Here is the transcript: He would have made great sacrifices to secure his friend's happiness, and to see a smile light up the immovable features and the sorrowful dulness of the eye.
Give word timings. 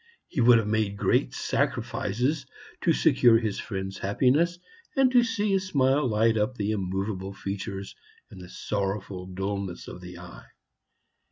He 0.27 0.41
would 0.41 0.57
have 0.57 0.65
made 0.65 0.97
great 0.97 1.31
sacrifices 1.35 2.47
to 2.81 2.91
secure 2.91 3.37
his 3.37 3.59
friend's 3.59 3.99
happiness, 3.99 4.57
and 4.97 5.11
to 5.11 5.23
see 5.23 5.53
a 5.53 5.59
smile 5.59 6.07
light 6.07 6.37
up 6.37 6.55
the 6.55 6.71
immovable 6.71 7.33
features 7.35 7.95
and 8.31 8.41
the 8.41 8.49
sorrowful 8.49 9.27
dulness 9.27 9.87
of 9.87 10.01
the 10.01 10.17
eye. 10.17 10.47